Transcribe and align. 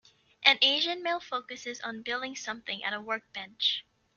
An 0.43 0.57
Asian 0.63 1.03
male 1.03 1.19
focuses 1.19 1.79
on 1.81 2.01
building 2.01 2.35
something 2.35 2.83
at 2.83 2.91
a 2.91 2.99
workbench. 2.99 3.85